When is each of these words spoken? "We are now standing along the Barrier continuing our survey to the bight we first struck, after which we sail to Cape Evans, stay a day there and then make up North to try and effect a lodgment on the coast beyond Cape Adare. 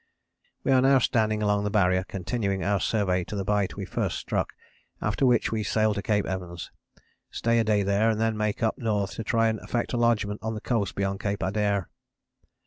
"We 0.63 0.71
are 0.71 0.81
now 0.81 0.97
standing 0.97 1.43
along 1.43 1.63
the 1.63 1.69
Barrier 1.69 2.03
continuing 2.03 2.63
our 2.63 2.79
survey 2.79 3.23
to 3.25 3.35
the 3.35 3.45
bight 3.45 3.77
we 3.77 3.85
first 3.85 4.17
struck, 4.17 4.53
after 4.99 5.27
which 5.27 5.51
we 5.51 5.61
sail 5.61 5.93
to 5.93 6.01
Cape 6.01 6.25
Evans, 6.25 6.71
stay 7.29 7.59
a 7.59 7.63
day 7.63 7.83
there 7.83 8.09
and 8.09 8.19
then 8.19 8.35
make 8.35 8.63
up 8.63 8.79
North 8.79 9.11
to 9.17 9.23
try 9.23 9.47
and 9.47 9.59
effect 9.59 9.93
a 9.93 9.97
lodgment 9.97 10.39
on 10.41 10.55
the 10.55 10.59
coast 10.61 10.95
beyond 10.95 11.19
Cape 11.19 11.43
Adare. 11.43 11.87